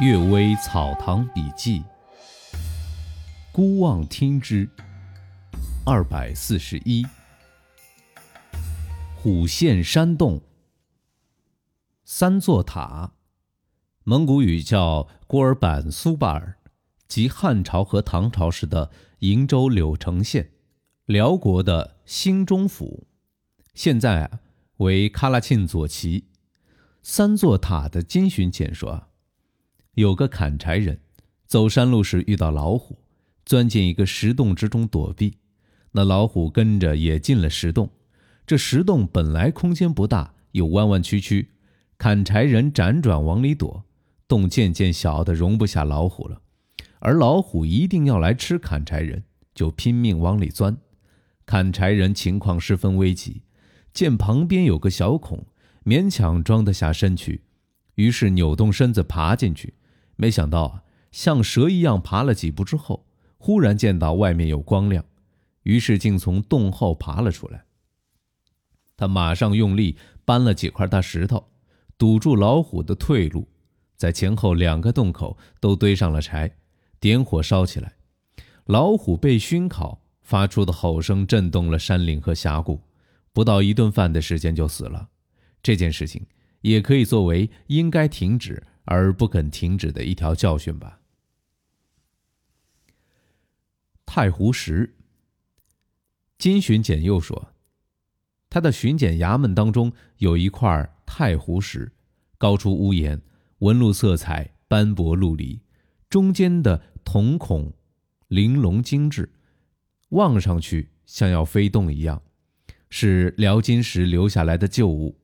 [0.04, 1.80] 《岳微草堂笔记》，
[3.50, 4.68] 孤望听之，
[5.86, 7.02] 二百四十一。
[9.14, 10.42] 虎县山洞，
[12.04, 13.14] 三座塔，
[14.04, 16.58] 蒙古语叫郭尔板苏巴尔，
[17.08, 18.90] 即汉朝和唐朝时的
[19.20, 20.50] 瀛州柳城县，
[21.06, 23.06] 辽国的兴中府，
[23.72, 24.30] 现在
[24.76, 26.26] 为喀拉沁左旗。
[27.02, 29.08] 三座塔的金巡简说。
[29.96, 31.00] 有个砍柴人，
[31.46, 32.98] 走山路时遇到老虎，
[33.46, 35.38] 钻进一个石洞之中躲避。
[35.92, 37.90] 那老虎跟着也进了石洞。
[38.46, 41.48] 这石洞本来空间不大，又弯弯曲曲，
[41.96, 43.84] 砍柴人辗转往里躲，
[44.28, 46.42] 洞渐渐小的容不下老虎了。
[46.98, 49.24] 而老虎一定要来吃砍柴人，
[49.54, 50.76] 就拼命往里钻。
[51.46, 53.40] 砍柴人情况十分危急，
[53.94, 55.46] 见旁边有个小孔，
[55.86, 57.40] 勉强装得下身躯，
[57.94, 59.72] 于是扭动身子爬进去。
[60.16, 63.06] 没想到啊，像蛇一样爬了几步之后，
[63.38, 65.04] 忽然见到外面有光亮，
[65.62, 67.64] 于是竟从洞后爬了出来。
[68.96, 71.48] 他马上用力搬了几块大石头，
[71.98, 73.46] 堵住老虎的退路，
[73.96, 76.56] 在前后两个洞口都堆上了柴，
[76.98, 77.92] 点火烧起来。
[78.64, 82.80] 老虎被熏烤，发出的吼声震动了山岭和峡谷，
[83.32, 85.10] 不到一顿饭的时间就死了。
[85.62, 86.26] 这件事情
[86.62, 88.62] 也可以作为应该停止。
[88.86, 91.00] 而不肯停止的一条教训吧。
[94.06, 94.96] 太湖石。
[96.38, 97.52] 金巡检又说，
[98.48, 101.92] 他的巡检衙门当中有一块太湖石，
[102.38, 103.20] 高出屋檐，
[103.58, 105.60] 纹路色彩斑驳陆离，
[106.08, 107.72] 中间的瞳孔
[108.28, 109.32] 玲珑精致，
[110.10, 112.22] 望上去像要飞动一样，
[112.88, 115.18] 是辽金时留下来的旧物。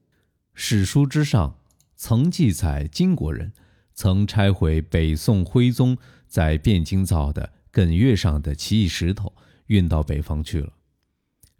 [0.54, 1.61] 史书之上。
[2.04, 3.52] 曾记载，金国人
[3.94, 9.32] 曾拆毁北宋徽宗在汴京造的艮岳上的奇异石头，
[9.66, 10.72] 运到北方去了。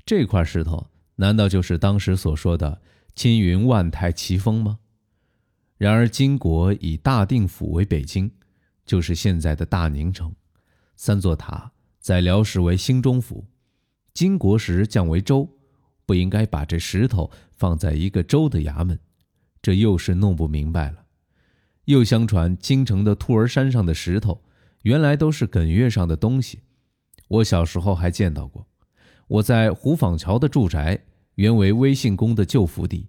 [0.04, 2.82] 这块石头难道就是当时所说的
[3.14, 4.80] 青云万台奇峰吗？
[5.78, 8.28] 然而，金国以大定府为北京，
[8.84, 10.34] 就是现在的大宁城。
[10.96, 11.70] 三座塔
[12.00, 13.46] 在辽时为兴中府，
[14.12, 15.48] 金国时降为州，
[16.04, 18.98] 不应该把这石头放在一个州的衙门。
[19.62, 21.04] 这又是弄不明白了。
[21.86, 24.42] 又相传，京城的兔儿山上的石头，
[24.82, 26.60] 原来都是艮岳上的东西。
[27.28, 28.66] 我小时候还见到过。
[29.28, 31.00] 我在胡坊桥的住宅，
[31.36, 33.08] 原为威信宫的旧府邸，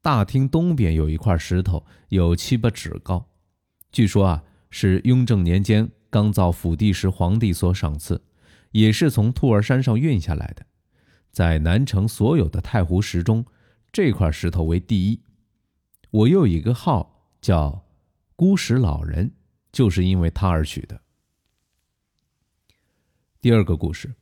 [0.00, 3.26] 大厅东边有一块石头，有七八尺高。
[3.90, 8.22] 据说啊，是雍正年间刚造府邸时皇帝所赏赐，
[8.70, 10.64] 也是从兔儿山上运下来的。
[11.32, 13.44] 在南城所有的太湖石中，
[13.90, 15.20] 这块石头为第一。
[16.10, 17.84] 我又一个号叫
[18.36, 19.32] “孤石老人”，
[19.72, 21.00] 就是因为他而取的。
[23.40, 24.14] 第二个故事：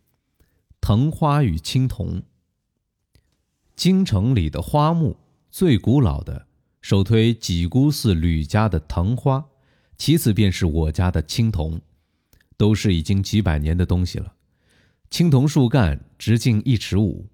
[0.81, 2.23] 藤花与青铜。
[3.77, 5.17] 京城里的花木
[5.51, 6.47] 最古老的，
[6.81, 9.45] 首推几姑寺吕家的藤花，
[9.97, 11.81] 其次便是我家的青铜，
[12.57, 14.35] 都是已经几百年的东西了。
[15.11, 17.27] 青铜树干直径一尺五，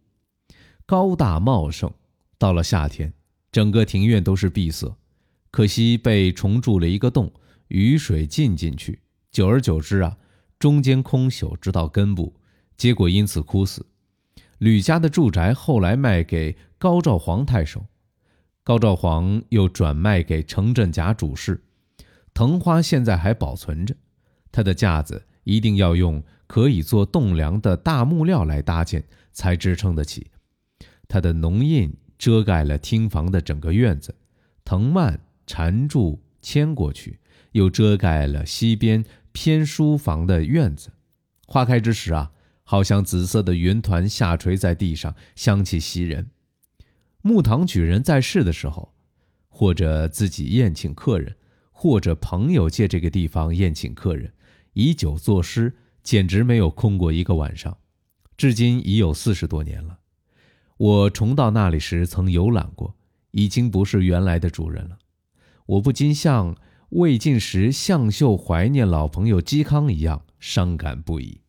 [0.86, 1.92] 高大茂盛，
[2.38, 3.12] 到了夏天。
[3.52, 4.96] 整个庭院都是闭塞，
[5.50, 7.32] 可惜被虫蛀了一个洞，
[7.66, 9.00] 雨水进进去，
[9.32, 10.16] 久而久之啊，
[10.58, 12.36] 中间空朽，直到根部，
[12.76, 13.84] 结果因此枯死。
[14.58, 17.86] 吕家的住宅后来卖给高兆皇太守，
[18.62, 21.60] 高兆皇又转卖给程振甲主事。
[22.32, 23.96] 藤花现在还保存着，
[24.52, 30.28] 它的架子一定要用可以做栋梁的大木料来搭建，才支撑得起。
[31.08, 31.92] 它的浓印。
[32.20, 34.14] 遮盖了厅房的整个院子，
[34.62, 37.18] 藤蔓缠住牵过去，
[37.52, 40.90] 又遮盖了西边偏书房的院子。
[41.46, 42.30] 花开之时啊，
[42.62, 46.28] 好像紫色的云团下垂在地上，香气袭人。
[47.22, 48.92] 木堂举人在世的时候，
[49.48, 51.34] 或者自己宴请客人，
[51.70, 54.30] 或者朋友借这个地方宴请客人，
[54.74, 57.78] 以酒作诗，简直没有空过一个晚上。
[58.36, 59.99] 至今已有四十多年了。
[60.80, 62.96] 我重到那里时曾游览过，
[63.32, 64.96] 已经不是原来的主人了。
[65.66, 66.56] 我不禁像
[66.88, 71.42] 魏晋时向秀怀念老朋友嵇康一样伤感不已。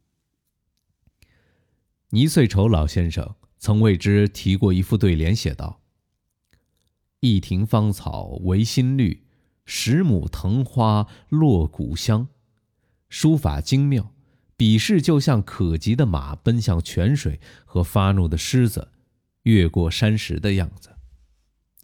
[2.09, 5.79] 倪翠愁老先生曾为之提过一副对联，写道
[7.21, 9.23] ：“一庭芳草唯新绿，
[9.63, 12.27] 十亩藤花落古香。”
[13.07, 14.13] 书法精妙，
[14.57, 18.90] 笔势就像可及的马奔向泉水和发怒的狮子。
[19.43, 20.95] 越过山石的样子，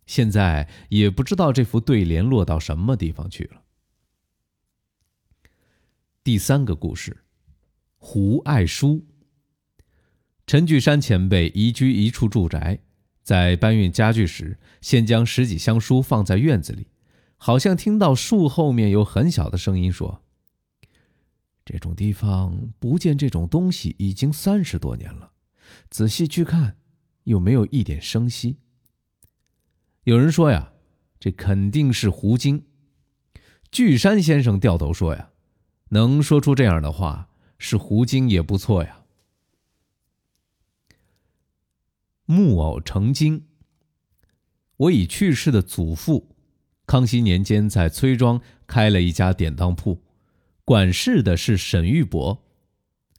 [0.06, 3.64] 现在也不知道这幅对联落到什么地方去了。
[6.24, 7.24] 第三个故事，
[7.98, 9.06] 胡爱书。
[10.46, 12.80] 陈巨山前辈移居一处住宅，
[13.22, 16.88] 在搬运家具时，先将十几箱书放在院子里，
[17.36, 20.24] 好像听到树后面有很小的声音说
[21.66, 25.32] ：“这种地方不见这种东西已经三十多年了，
[25.90, 26.78] 仔细去看，
[27.28, 28.58] 又没有一点声息。”
[30.04, 30.74] 有人说呀，
[31.20, 32.64] 这肯定是胡精。
[33.72, 35.30] 巨山先生掉头说呀，
[35.90, 39.04] 能说出这样的话，是胡精也不错呀。
[42.26, 43.46] 木偶成精。
[44.78, 46.36] 我已去世的祖父，
[46.86, 50.04] 康熙年间在崔庄开了一家典当铺，
[50.64, 52.46] 管事的是沈玉伯。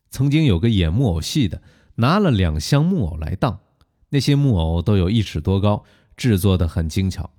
[0.08, 1.62] 曾经有个演木偶戏的，
[1.96, 3.60] 拿了两箱木偶来当，
[4.10, 5.84] 那些木偶都有一尺多高。
[6.16, 7.30] 制作的很精巧，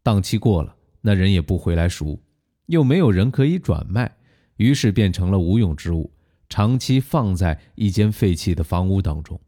[0.00, 2.22] 档期过了，那人也不回来赎，
[2.66, 4.16] 又没有人可以转卖，
[4.58, 6.12] 于是变成了无用之物，
[6.48, 9.40] 长期放在一间废弃的房屋当中。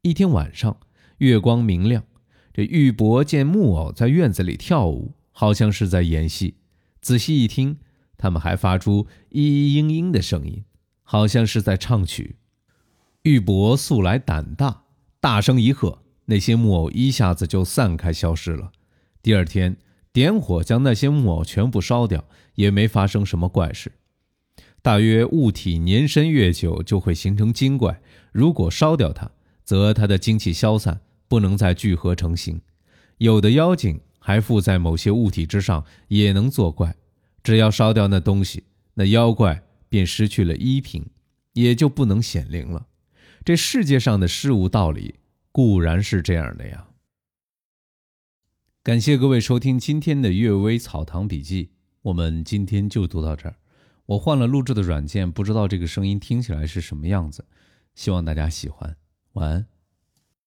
[0.00, 0.74] 一天晚上，
[1.18, 2.02] 月光明亮，
[2.54, 6.54] 这玉伯见木偶在院子里跳舞，好像是在演戏。
[7.02, 7.76] 仔细一听，
[8.16, 10.64] 他们还发出咿咿嘤嘤的声音，
[11.02, 12.36] 好像是在唱曲。
[13.24, 14.84] 玉伯素来胆大，
[15.20, 15.98] 大声一喝。
[16.30, 18.70] 那些木偶一下子就散开消失了。
[19.22, 19.78] 第二天
[20.12, 22.22] 点火将那些木偶全部烧掉，
[22.54, 23.92] 也没发生什么怪事。
[24.82, 28.00] 大约物体年深越久就会形成精怪，
[28.30, 29.30] 如果烧掉它，
[29.64, 32.60] 则它的精气消散，不能再聚合成形。
[33.16, 36.94] 有的妖精还附在某些物体之上，也能作怪。
[37.42, 41.06] 只要烧掉那东西，那妖怪便失去了依凭，
[41.54, 42.86] 也就不能显灵了。
[43.48, 45.20] 这世界上的事物道理。
[45.52, 46.88] 固然是这样的呀。
[48.82, 51.64] 感谢各位收听今天的《阅微草堂笔记》，
[52.02, 53.56] 我们今天就读到这儿。
[54.04, 57.46] 我换了录制的软件，不知道这个声音听起来是什么样子，
[57.94, 58.94] 希望大家喜欢。
[59.32, 59.66] 晚安。